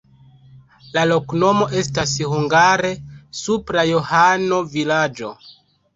La 0.95 1.01
loknomo 1.09 1.67
estas 1.81 2.15
hungare: 2.31 2.91
supra-Johano-vilaĝo. 3.41 5.35